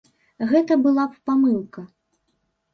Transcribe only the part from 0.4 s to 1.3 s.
Гэта была б